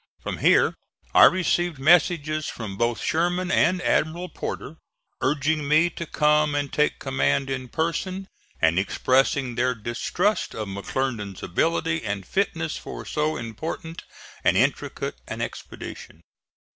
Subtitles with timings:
[0.19, 0.73] From here
[1.13, 4.77] I received messages from both Sherman and Admiral Porter,
[5.21, 8.27] urging me to come and take command in person,
[8.59, 14.01] and expressing their distrust of McClernand's ability and fitness for so important
[14.43, 16.21] and intricate an expedition.